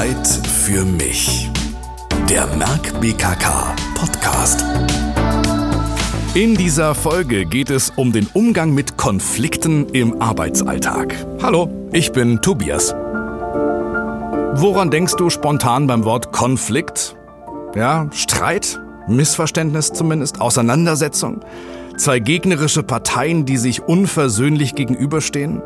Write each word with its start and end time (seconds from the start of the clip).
Zeit 0.00 0.26
für 0.46 0.86
mich. 0.86 1.50
Der 2.26 2.46
Merck 2.56 2.98
BKK 3.02 3.76
Podcast. 3.94 4.64
In 6.32 6.54
dieser 6.54 6.94
Folge 6.94 7.44
geht 7.44 7.68
es 7.68 7.90
um 7.90 8.10
den 8.10 8.26
Umgang 8.32 8.72
mit 8.72 8.96
Konflikten 8.96 9.90
im 9.90 10.22
Arbeitsalltag. 10.22 11.14
Hallo, 11.42 11.68
ich 11.92 12.12
bin 12.12 12.40
Tobias. 12.40 12.94
Woran 14.54 14.90
denkst 14.90 15.16
du 15.18 15.28
spontan 15.28 15.86
beim 15.86 16.06
Wort 16.06 16.32
Konflikt? 16.32 17.14
Ja, 17.74 18.08
Streit, 18.14 18.80
Missverständnis 19.06 19.92
zumindest, 19.92 20.40
Auseinandersetzung, 20.40 21.44
zwei 21.98 22.20
gegnerische 22.20 22.82
Parteien, 22.82 23.44
die 23.44 23.58
sich 23.58 23.82
unversöhnlich 23.82 24.74
gegenüberstehen. 24.74 25.60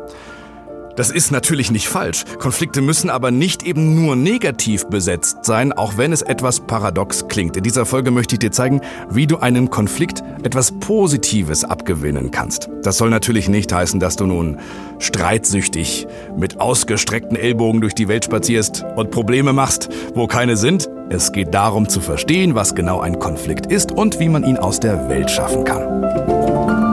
Das 0.95 1.09
ist 1.09 1.31
natürlich 1.31 1.71
nicht 1.71 1.89
falsch. 1.89 2.23
Konflikte 2.39 2.81
müssen 2.81 3.09
aber 3.09 3.31
nicht 3.31 3.63
eben 3.63 3.95
nur 4.01 4.15
negativ 4.15 4.85
besetzt 4.87 5.43
sein, 5.43 5.73
auch 5.73 5.97
wenn 5.97 6.13
es 6.13 6.21
etwas 6.21 6.61
paradox 6.61 7.27
klingt. 7.27 7.57
In 7.57 7.63
dieser 7.63 7.85
Folge 7.85 8.11
möchte 8.11 8.35
ich 8.35 8.39
dir 8.39 8.51
zeigen, 8.51 8.81
wie 9.09 9.27
du 9.27 9.37
einem 9.37 9.69
Konflikt 9.69 10.23
etwas 10.43 10.71
Positives 10.79 11.65
abgewinnen 11.65 12.31
kannst. 12.31 12.69
Das 12.83 12.97
soll 12.97 13.09
natürlich 13.09 13.49
nicht 13.49 13.73
heißen, 13.73 13.99
dass 13.99 14.15
du 14.15 14.25
nun 14.25 14.59
streitsüchtig 14.99 16.07
mit 16.37 16.61
ausgestreckten 16.61 17.35
Ellbogen 17.35 17.81
durch 17.81 17.93
die 17.93 18.07
Welt 18.07 18.23
spazierst 18.23 18.85
und 18.95 19.11
Probleme 19.11 19.51
machst, 19.51 19.89
wo 20.13 20.27
keine 20.27 20.55
sind. 20.55 20.89
Es 21.09 21.31
geht 21.31 21.53
darum 21.53 21.89
zu 21.89 21.99
verstehen, 21.99 22.55
was 22.55 22.73
genau 22.73 23.01
ein 23.01 23.19
Konflikt 23.19 23.65
ist 23.65 23.91
und 23.91 24.19
wie 24.19 24.29
man 24.29 24.43
ihn 24.43 24.57
aus 24.57 24.79
der 24.79 25.09
Welt 25.09 25.29
schaffen 25.29 25.65
kann. 25.65 26.84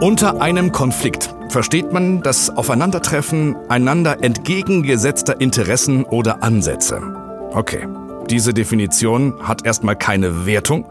Unter 0.00 0.40
einem 0.40 0.70
Konflikt 0.70 1.34
versteht 1.48 1.92
man 1.92 2.22
das 2.22 2.50
Aufeinandertreffen 2.50 3.56
einander 3.68 4.22
entgegengesetzter 4.22 5.40
Interessen 5.40 6.04
oder 6.04 6.40
Ansätze. 6.44 7.02
Okay, 7.50 7.88
diese 8.30 8.54
Definition 8.54 9.42
hat 9.42 9.66
erstmal 9.66 9.96
keine 9.96 10.46
Wertung, 10.46 10.86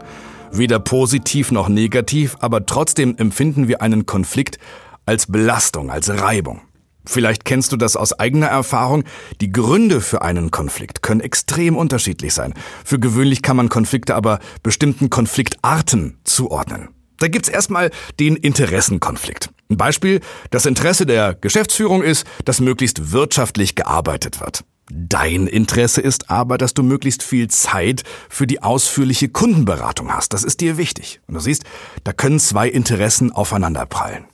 weder 0.52 0.78
positiv 0.78 1.52
noch 1.52 1.70
negativ, 1.70 2.36
aber 2.40 2.66
trotzdem 2.66 3.16
empfinden 3.16 3.66
wir 3.66 3.80
einen 3.80 4.04
Konflikt 4.04 4.58
als 5.06 5.24
Belastung, 5.24 5.90
als 5.90 6.10
Reibung. 6.10 6.60
Vielleicht 7.06 7.46
kennst 7.46 7.72
du 7.72 7.78
das 7.78 7.96
aus 7.96 8.12
eigener 8.12 8.48
Erfahrung. 8.48 9.04
Die 9.40 9.50
Gründe 9.50 10.02
für 10.02 10.20
einen 10.20 10.50
Konflikt 10.50 11.00
können 11.00 11.22
extrem 11.22 11.78
unterschiedlich 11.78 12.34
sein. 12.34 12.52
Für 12.84 12.98
gewöhnlich 12.98 13.40
kann 13.40 13.56
man 13.56 13.70
Konflikte 13.70 14.14
aber 14.14 14.38
bestimmten 14.62 15.08
Konfliktarten 15.08 16.18
zuordnen. 16.24 16.90
Da 17.18 17.28
gibt's 17.28 17.48
erstmal 17.48 17.90
den 18.20 18.36
Interessenkonflikt. 18.36 19.50
Ein 19.70 19.76
Beispiel, 19.76 20.20
das 20.50 20.66
Interesse 20.66 21.04
der 21.04 21.34
Geschäftsführung 21.34 22.02
ist, 22.02 22.26
dass 22.44 22.60
möglichst 22.60 23.12
wirtschaftlich 23.12 23.74
gearbeitet 23.74 24.40
wird. 24.40 24.64
Dein 24.90 25.46
Interesse 25.46 26.00
ist 26.00 26.30
aber, 26.30 26.56
dass 26.56 26.72
du 26.72 26.82
möglichst 26.82 27.22
viel 27.22 27.48
Zeit 27.48 28.04
für 28.30 28.46
die 28.46 28.62
ausführliche 28.62 29.28
Kundenberatung 29.28 30.10
hast. 30.10 30.32
Das 30.32 30.44
ist 30.44 30.60
dir 30.60 30.78
wichtig. 30.78 31.20
Und 31.26 31.34
du 31.34 31.40
siehst, 31.40 31.64
da 32.04 32.12
können 32.14 32.40
zwei 32.40 32.68
Interessen 32.68 33.30
aufeinanderprallen. 33.30 34.24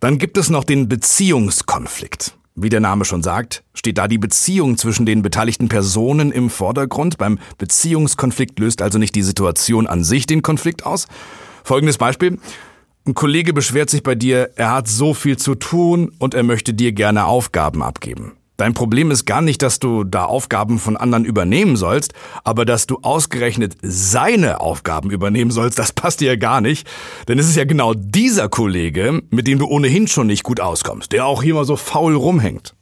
Dann 0.00 0.18
gibt 0.18 0.38
es 0.38 0.50
noch 0.50 0.64
den 0.64 0.88
Beziehungskonflikt. 0.88 2.34
Wie 2.56 2.68
der 2.68 2.80
Name 2.80 3.04
schon 3.04 3.22
sagt, 3.22 3.62
steht 3.74 3.98
da 3.98 4.08
die 4.08 4.18
Beziehung 4.18 4.76
zwischen 4.76 5.06
den 5.06 5.22
beteiligten 5.22 5.68
Personen 5.68 6.32
im 6.32 6.50
Vordergrund. 6.50 7.16
Beim 7.16 7.38
Beziehungskonflikt 7.58 8.58
löst 8.58 8.82
also 8.82 8.98
nicht 8.98 9.14
die 9.14 9.22
Situation 9.22 9.86
an 9.86 10.02
sich 10.02 10.26
den 10.26 10.42
Konflikt 10.42 10.84
aus, 10.84 11.06
Folgendes 11.64 11.98
Beispiel. 11.98 12.38
Ein 13.06 13.14
Kollege 13.14 13.52
beschwert 13.52 13.90
sich 13.90 14.02
bei 14.02 14.14
dir, 14.14 14.50
er 14.56 14.72
hat 14.72 14.88
so 14.88 15.14
viel 15.14 15.38
zu 15.38 15.54
tun 15.54 16.12
und 16.18 16.34
er 16.34 16.42
möchte 16.42 16.74
dir 16.74 16.92
gerne 16.92 17.26
Aufgaben 17.26 17.82
abgeben. 17.82 18.32
Dein 18.60 18.74
Problem 18.74 19.10
ist 19.10 19.24
gar 19.24 19.40
nicht, 19.40 19.62
dass 19.62 19.78
du 19.78 20.04
da 20.04 20.26
Aufgaben 20.26 20.78
von 20.78 20.98
anderen 20.98 21.24
übernehmen 21.24 21.76
sollst, 21.76 22.12
aber 22.44 22.66
dass 22.66 22.86
du 22.86 22.98
ausgerechnet 23.00 23.74
seine 23.80 24.60
Aufgaben 24.60 25.10
übernehmen 25.10 25.50
sollst, 25.50 25.78
das 25.78 25.94
passt 25.94 26.20
dir 26.20 26.26
ja 26.26 26.36
gar 26.36 26.60
nicht. 26.60 26.86
Denn 27.26 27.38
es 27.38 27.48
ist 27.48 27.56
ja 27.56 27.64
genau 27.64 27.94
dieser 27.94 28.50
Kollege, 28.50 29.22
mit 29.30 29.46
dem 29.46 29.58
du 29.58 29.66
ohnehin 29.66 30.08
schon 30.08 30.26
nicht 30.26 30.42
gut 30.42 30.60
auskommst, 30.60 31.10
der 31.12 31.24
auch 31.24 31.42
hier 31.42 31.54
mal 31.54 31.64
so 31.64 31.76
faul 31.76 32.14
rumhängt. 32.14 32.74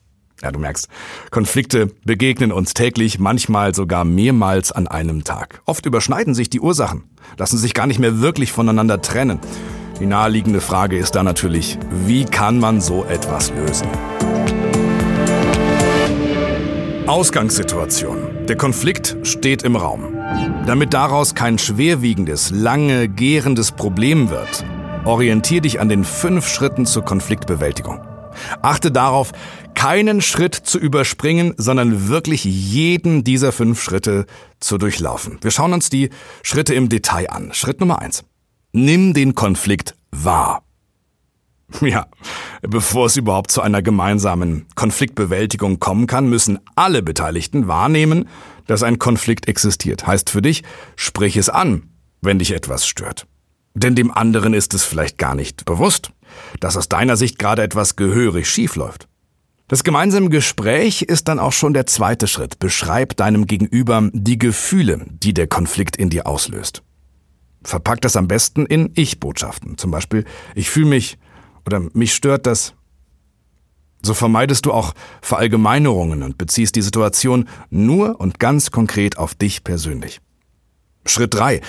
Ja, 0.43 0.53
du 0.53 0.61
merkst, 0.61 0.89
Konflikte 1.31 1.91
begegnen 2.05 2.53
uns 2.53 2.73
täglich, 2.73 3.19
manchmal 3.19 3.75
sogar 3.75 4.05
mehrmals 4.05 4.71
an 4.71 4.87
einem 4.87 5.25
Tag. 5.25 5.63
Oft 5.65 5.85
überschneiden 5.85 6.33
sich 6.35 6.49
die 6.49 6.61
Ursachen, 6.61 7.05
lassen 7.37 7.59
sich 7.59 7.75
gar 7.75 7.89
nicht 7.89 7.99
mehr 7.99 8.21
wirklich 8.21 8.53
voneinander 8.53 9.03
trennen. 9.03 9.41
Die 9.99 10.07
naheliegende 10.07 10.61
Frage 10.61 10.97
ist 10.97 11.17
da 11.17 11.25
natürlich, 11.25 11.77
wie 11.91 12.25
kann 12.25 12.61
man 12.61 12.81
so 12.81 13.05
etwas 13.05 13.51
lösen? 13.51 13.89
Ausgangssituation. 17.09 18.47
Der 18.47 18.57
Konflikt 18.57 19.17
steht 19.25 19.65
im 19.65 19.75
Raum. 19.75 20.15
Damit 20.67 20.95
daraus 20.95 21.35
kein 21.35 21.59
schwerwiegendes, 21.59 22.51
lange 22.51 23.09
gärendes 23.09 23.73
Problem 23.73 24.31
wird, 24.31 24.65
orientier 25.05 25.63
dich 25.63 25.81
an 25.81 25.89
den 25.89 26.05
fünf 26.05 26.47
Schritten 26.47 26.87
zur 26.87 27.05
Konfliktbewältigung. 27.05 28.01
Achte 28.63 28.91
darauf, 28.91 29.33
keinen 29.75 30.21
Schritt 30.21 30.55
zu 30.55 30.79
überspringen, 30.79 31.55
sondern 31.57 32.09
wirklich 32.09 32.45
jeden 32.45 33.25
dieser 33.25 33.53
fünf 33.53 33.83
Schritte 33.83 34.27
zu 34.61 34.79
durchlaufen. 34.79 35.39
Wir 35.41 35.51
schauen 35.51 35.73
uns 35.73 35.89
die 35.91 36.11
Schritte 36.43 36.75
im 36.75 36.89
Detail 36.89 37.31
an. 37.31 37.53
Schritt 37.53 37.81
Nummer 37.81 38.01
eins. 38.01 38.25
Nimm 38.73 39.15
den 39.15 39.35
Konflikt 39.35 39.95
wahr. 40.11 40.63
Ja, 41.81 42.07
bevor 42.63 43.07
es 43.07 43.17
überhaupt 43.17 43.51
zu 43.51 43.61
einer 43.61 43.83
gemeinsamen 43.83 44.67
Konfliktbewältigung 44.75 45.79
kommen 45.79 46.07
kann, 46.07 46.29
müssen 46.29 46.59
alle 46.75 47.03
Beteiligten 47.03 47.69
wahrnehmen, 47.69 48.29
dass 48.67 48.83
ein 48.83 48.99
Konflikt 48.99 49.49
existiert. 49.49 50.07
Heißt 50.07 50.31
für 50.31 50.43
dich, 50.43 50.63
sprich 50.97 51.37
es 51.37 51.49
an, 51.49 51.91
wenn 52.21 52.39
dich 52.39 52.53
etwas 52.53 52.87
stört. 52.87 53.27
Denn 53.79 53.95
dem 53.95 54.11
anderen 54.11 54.55
ist 54.55 54.75
es 54.75 54.85
vielleicht 54.85 55.19
gar 55.19 55.35
nicht 55.35 55.65
bewusst, 55.65 56.11
dass 56.61 56.77
aus 56.77 56.89
deiner 56.89 57.17
Sicht 57.17 57.39
gerade 57.39 57.63
etwas 57.63 57.97
gehörig 57.97 58.49
schief 58.49 58.77
läuft. 58.77 59.09
Das 59.69 59.85
gemeinsame 59.85 60.31
Gespräch 60.31 61.03
ist 61.03 61.29
dann 61.29 61.39
auch 61.39 61.53
schon 61.53 61.75
der 61.75 61.87
zweite 61.87 62.27
Schritt. 62.27 62.59
Beschreib 62.59 63.17
deinem 63.17 63.47
Gegenüber 63.47 64.09
die 64.13 64.39
Gefühle, 64.39 65.07
die 65.11 65.35
der 65.35 65.47
Konflikt 65.47 65.97
in 65.97 66.11
dir 66.11 66.27
auslöst. 66.27 66.83
Verpack 67.63 68.01
das 68.01 68.17
am 68.17 68.29
besten 68.29 68.67
in 68.67 68.91
Ich-Botschaften. 68.95 69.77
Zum 69.79 69.91
Beispiel, 69.91 70.25
ich 70.55 70.71
fühle 70.71 70.87
mich 70.87 71.19
oder 71.67 71.81
mich 71.93 72.15
stört 72.15 72.47
das. 72.47 72.75
So 74.03 74.15
vermeidest 74.15 74.65
du 74.65 74.73
auch 74.73 74.95
Verallgemeinerungen 75.21 76.23
und 76.23 76.39
beziehst 76.39 76.77
die 76.77 76.83
Situation 76.83 77.49
nur 77.69 78.21
und 78.21 78.39
ganz 78.39 78.71
konkret 78.71 79.19
auf 79.19 79.35
dich 79.35 79.65
persönlich. 79.65 80.21
Schritt 81.05 81.35
drei: 81.35 81.61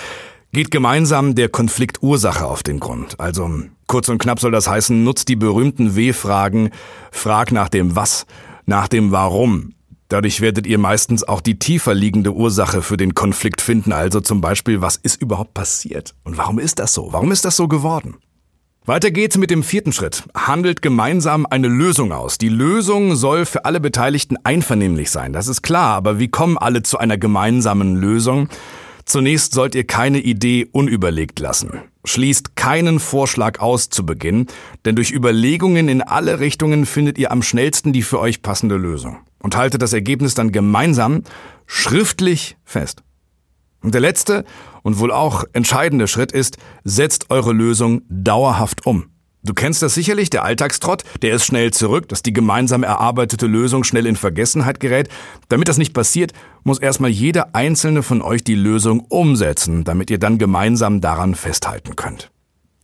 Geht 0.52 0.72
gemeinsam 0.72 1.36
der 1.36 1.48
Konfliktursache 1.48 2.44
auf 2.44 2.64
den 2.64 2.80
Grund. 2.80 3.20
Also 3.20 3.48
kurz 3.86 4.08
und 4.08 4.18
knapp 4.18 4.40
soll 4.40 4.50
das 4.50 4.68
heißen, 4.68 5.04
nutzt 5.04 5.28
die 5.28 5.36
berühmten 5.36 5.94
W-Fragen, 5.94 6.70
frag 7.12 7.52
nach 7.52 7.68
dem 7.68 7.94
Was, 7.94 8.26
nach 8.66 8.88
dem 8.88 9.12
Warum. 9.12 9.74
Dadurch 10.08 10.40
werdet 10.40 10.66
ihr 10.66 10.78
meistens 10.78 11.22
auch 11.22 11.40
die 11.40 11.60
tiefer 11.60 11.94
liegende 11.94 12.32
Ursache 12.32 12.82
für 12.82 12.96
den 12.96 13.14
Konflikt 13.14 13.60
finden, 13.60 13.92
also 13.92 14.20
zum 14.20 14.40
Beispiel, 14.40 14.80
was 14.80 14.96
ist 14.96 15.22
überhaupt 15.22 15.54
passiert 15.54 16.16
und 16.24 16.36
warum 16.36 16.58
ist 16.58 16.80
das 16.80 16.94
so? 16.94 17.12
Warum 17.12 17.30
ist 17.30 17.44
das 17.44 17.54
so 17.54 17.68
geworden? 17.68 18.16
Weiter 18.84 19.12
geht's 19.12 19.38
mit 19.38 19.50
dem 19.50 19.62
vierten 19.62 19.92
Schritt. 19.92 20.24
Handelt 20.34 20.82
gemeinsam 20.82 21.46
eine 21.46 21.68
Lösung 21.68 22.10
aus. 22.10 22.38
Die 22.38 22.48
Lösung 22.48 23.14
soll 23.14 23.46
für 23.46 23.66
alle 23.66 23.78
Beteiligten 23.78 24.36
einvernehmlich 24.42 25.12
sein. 25.12 25.32
Das 25.32 25.46
ist 25.46 25.62
klar, 25.62 25.94
aber 25.94 26.18
wie 26.18 26.26
kommen 26.28 26.58
alle 26.58 26.82
zu 26.82 26.98
einer 26.98 27.18
gemeinsamen 27.18 27.94
Lösung? 27.94 28.48
Zunächst 29.10 29.54
sollt 29.54 29.74
ihr 29.74 29.82
keine 29.82 30.20
Idee 30.20 30.68
unüberlegt 30.70 31.40
lassen. 31.40 31.80
Schließt 32.04 32.54
keinen 32.54 33.00
Vorschlag 33.00 33.58
aus 33.58 33.90
zu 33.90 34.06
Beginn, 34.06 34.46
denn 34.84 34.94
durch 34.94 35.10
Überlegungen 35.10 35.88
in 35.88 36.00
alle 36.00 36.38
Richtungen 36.38 36.86
findet 36.86 37.18
ihr 37.18 37.32
am 37.32 37.42
schnellsten 37.42 37.92
die 37.92 38.02
für 38.02 38.20
euch 38.20 38.40
passende 38.40 38.76
Lösung. 38.76 39.18
Und 39.42 39.56
haltet 39.56 39.82
das 39.82 39.94
Ergebnis 39.94 40.34
dann 40.34 40.52
gemeinsam 40.52 41.24
schriftlich 41.66 42.56
fest. 42.62 43.02
Und 43.82 43.94
der 43.94 44.00
letzte 44.00 44.44
und 44.82 45.00
wohl 45.00 45.10
auch 45.10 45.42
entscheidende 45.54 46.06
Schritt 46.06 46.30
ist, 46.30 46.58
setzt 46.84 47.30
eure 47.30 47.52
Lösung 47.52 48.02
dauerhaft 48.08 48.86
um. 48.86 49.10
Du 49.42 49.54
kennst 49.54 49.80
das 49.80 49.94
sicherlich, 49.94 50.28
der 50.28 50.44
Alltagstrott, 50.44 51.02
der 51.22 51.34
ist 51.34 51.46
schnell 51.46 51.72
zurück, 51.72 52.08
dass 52.10 52.22
die 52.22 52.34
gemeinsam 52.34 52.82
erarbeitete 52.82 53.46
Lösung 53.46 53.84
schnell 53.84 54.06
in 54.06 54.16
Vergessenheit 54.16 54.80
gerät. 54.80 55.08
Damit 55.48 55.68
das 55.68 55.78
nicht 55.78 55.94
passiert, 55.94 56.32
muss 56.62 56.78
erstmal 56.78 57.10
jeder 57.10 57.54
einzelne 57.54 58.02
von 58.02 58.20
euch 58.20 58.44
die 58.44 58.54
Lösung 58.54 59.00
umsetzen, 59.08 59.84
damit 59.84 60.10
ihr 60.10 60.18
dann 60.18 60.36
gemeinsam 60.36 61.00
daran 61.00 61.34
festhalten 61.34 61.96
könnt. 61.96 62.30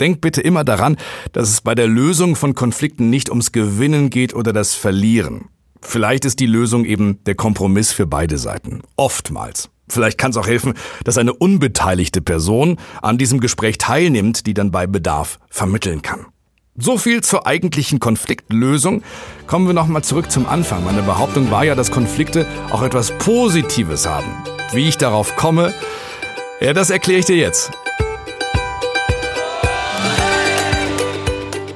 Denkt 0.00 0.23
bitte 0.23 0.41
immer 0.41 0.64
daran, 0.64 0.97
dass 1.32 1.50
es 1.50 1.61
bei 1.61 1.75
der 1.75 1.88
Lösung 1.88 2.37
von 2.37 2.55
Konflikten 2.55 3.11
nicht 3.11 3.29
ums 3.29 3.52
Gewinnen 3.52 4.09
geht 4.09 4.35
oder 4.35 4.55
das 4.55 4.75
Verlieren. 4.75 5.49
Vielleicht 5.82 6.25
ist 6.25 6.41
die 6.41 6.47
Lösung 6.47 6.87
eben 6.87 7.23
der 7.25 7.35
Kompromiss 7.35 7.93
für 7.93 8.06
beide 8.06 8.38
Seiten. 8.38 8.81
Oftmals. 8.97 9.69
Vielleicht 9.88 10.19
kann 10.19 10.31
es 10.31 10.37
auch 10.37 10.47
helfen, 10.47 10.73
dass 11.05 11.19
eine 11.19 11.35
unbeteiligte 11.35 12.23
Person 12.23 12.79
an 13.02 13.19
diesem 13.19 13.41
Gespräch 13.41 13.76
teilnimmt, 13.79 14.47
die 14.47 14.55
dann 14.55 14.70
bei 14.70 14.87
Bedarf 14.87 15.38
vermitteln 15.49 16.02
kann. 16.02 16.26
So 16.78 16.99
viel 16.99 17.23
zur 17.23 17.46
eigentlichen 17.46 18.00
Konfliktlösung. 18.00 19.02
Kommen 19.46 19.67
wir 19.67 19.73
nochmal 19.73 20.05
zurück 20.05 20.31
zum 20.31 20.46
Anfang. 20.46 20.84
Meine 20.84 21.02
Behauptung 21.02 21.50
war 21.50 21.64
ja, 21.64 21.75
dass 21.75 21.90
Konflikte 21.90 22.46
auch 22.70 22.82
etwas 22.82 23.12
Positives 23.12 24.06
haben. 24.06 24.31
Wie 24.73 24.87
ich 24.87 24.99
darauf 24.99 25.37
komme, 25.37 25.73
ja, 26.61 26.75
das 26.75 26.90
erkläre 26.90 27.20
ich 27.20 27.25
dir 27.25 27.37
jetzt. 27.37 27.70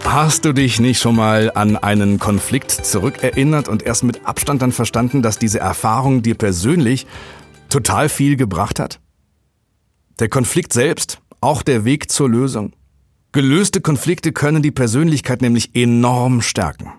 Hast 0.04 0.44
du 0.44 0.52
dich 0.52 0.80
nicht 0.80 1.00
schon 1.00 1.16
mal 1.16 1.50
an 1.54 1.76
einen 1.76 2.18
Konflikt 2.18 2.70
zurückerinnert 2.70 3.68
und 3.68 3.82
erst 3.82 4.04
mit 4.04 4.26
Abstand 4.26 4.60
dann 4.60 4.72
verstanden, 4.72 5.22
dass 5.22 5.38
diese 5.38 5.60
Erfahrung 5.60 6.20
dir 6.20 6.34
persönlich 6.34 7.06
total 7.70 8.10
viel 8.10 8.36
gebracht 8.36 8.78
hat? 8.78 9.00
Der 10.18 10.28
Konflikt 10.28 10.74
selbst, 10.74 11.20
auch 11.40 11.62
der 11.62 11.86
Weg 11.86 12.10
zur 12.10 12.28
Lösung. 12.28 12.72
Gelöste 13.32 13.80
Konflikte 13.80 14.32
können 14.32 14.60
die 14.60 14.72
Persönlichkeit 14.72 15.40
nämlich 15.40 15.76
enorm 15.76 16.42
stärken. 16.42 16.92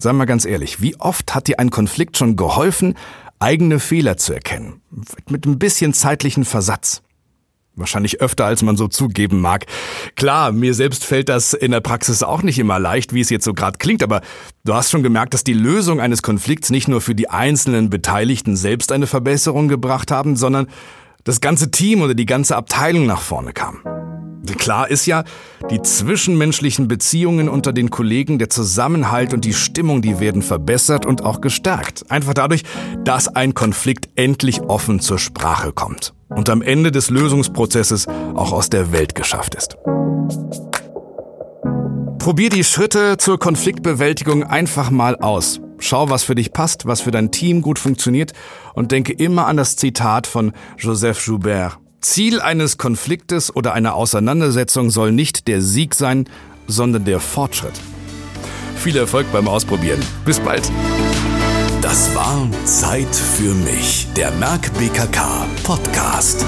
Sei 0.00 0.12
mal 0.12 0.24
ganz 0.24 0.44
ehrlich, 0.44 0.82
wie 0.82 0.98
oft 0.98 1.36
hat 1.36 1.46
dir 1.46 1.60
ein 1.60 1.70
Konflikt 1.70 2.16
schon 2.16 2.34
geholfen, 2.34 2.96
eigene 3.38 3.78
Fehler 3.78 4.16
zu 4.16 4.32
erkennen? 4.32 4.80
Mit 5.28 5.46
ein 5.46 5.60
bisschen 5.60 5.94
zeitlichen 5.94 6.44
Versatz. 6.44 7.02
Wahrscheinlich 7.76 8.20
öfter, 8.20 8.44
als 8.44 8.62
man 8.62 8.76
so 8.76 8.88
zugeben 8.88 9.40
mag. 9.40 9.66
Klar, 10.16 10.50
mir 10.50 10.74
selbst 10.74 11.04
fällt 11.04 11.28
das 11.28 11.54
in 11.54 11.70
der 11.70 11.80
Praxis 11.80 12.24
auch 12.24 12.42
nicht 12.42 12.58
immer 12.58 12.80
leicht, 12.80 13.14
wie 13.14 13.20
es 13.20 13.30
jetzt 13.30 13.44
so 13.44 13.54
gerade 13.54 13.78
klingt, 13.78 14.02
aber 14.02 14.20
du 14.64 14.74
hast 14.74 14.90
schon 14.90 15.04
gemerkt, 15.04 15.32
dass 15.32 15.44
die 15.44 15.54
Lösung 15.54 16.00
eines 16.00 16.22
Konflikts 16.22 16.70
nicht 16.70 16.88
nur 16.88 17.00
für 17.00 17.14
die 17.14 17.30
einzelnen 17.30 17.88
Beteiligten 17.88 18.56
selbst 18.56 18.90
eine 18.90 19.06
Verbesserung 19.06 19.68
gebracht 19.68 20.10
haben, 20.10 20.34
sondern 20.34 20.66
das 21.22 21.40
ganze 21.40 21.70
Team 21.70 22.02
oder 22.02 22.14
die 22.14 22.26
ganze 22.26 22.56
Abteilung 22.56 23.06
nach 23.06 23.20
vorne 23.20 23.52
kam. 23.52 24.01
Klar 24.58 24.90
ist 24.90 25.06
ja, 25.06 25.24
die 25.70 25.80
zwischenmenschlichen 25.80 26.88
Beziehungen 26.88 27.48
unter 27.48 27.72
den 27.72 27.90
Kollegen, 27.90 28.38
der 28.38 28.50
Zusammenhalt 28.50 29.32
und 29.32 29.44
die 29.44 29.54
Stimmung, 29.54 30.02
die 30.02 30.20
werden 30.20 30.42
verbessert 30.42 31.06
und 31.06 31.22
auch 31.22 31.40
gestärkt. 31.40 32.10
Einfach 32.10 32.34
dadurch, 32.34 32.62
dass 33.04 33.28
ein 33.28 33.54
Konflikt 33.54 34.08
endlich 34.16 34.62
offen 34.62 35.00
zur 35.00 35.18
Sprache 35.18 35.72
kommt 35.72 36.14
und 36.28 36.48
am 36.50 36.62
Ende 36.62 36.90
des 36.90 37.10
Lösungsprozesses 37.10 38.06
auch 38.34 38.52
aus 38.52 38.70
der 38.70 38.92
Welt 38.92 39.14
geschafft 39.14 39.54
ist. 39.54 39.76
Probier 42.18 42.50
die 42.50 42.64
Schritte 42.64 43.16
zur 43.16 43.38
Konfliktbewältigung 43.38 44.44
einfach 44.44 44.90
mal 44.90 45.16
aus. 45.16 45.60
Schau, 45.78 46.08
was 46.08 46.22
für 46.22 46.36
dich 46.36 46.52
passt, 46.52 46.86
was 46.86 47.00
für 47.00 47.10
dein 47.10 47.32
Team 47.32 47.62
gut 47.62 47.80
funktioniert 47.80 48.32
und 48.74 48.92
denke 48.92 49.12
immer 49.12 49.46
an 49.46 49.56
das 49.56 49.74
Zitat 49.74 50.28
von 50.28 50.52
Joseph 50.78 51.26
Joubert. 51.26 51.81
Ziel 52.02 52.40
eines 52.40 52.78
Konfliktes 52.78 53.54
oder 53.54 53.72
einer 53.72 53.94
Auseinandersetzung 53.94 54.90
soll 54.90 55.12
nicht 55.12 55.48
der 55.48 55.62
Sieg 55.62 55.94
sein, 55.94 56.28
sondern 56.66 57.04
der 57.04 57.20
Fortschritt. 57.20 57.74
Viel 58.76 58.96
Erfolg 58.96 59.26
beim 59.32 59.48
Ausprobieren. 59.48 60.00
Bis 60.24 60.40
bald. 60.40 60.70
Das 61.80 62.14
war 62.14 62.48
Zeit 62.64 63.14
für 63.14 63.54
mich, 63.54 64.08
der 64.16 64.30
Merck 64.32 64.72
BKK 64.78 65.46
Podcast. 65.62 66.44